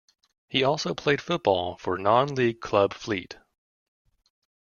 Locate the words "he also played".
0.49-1.21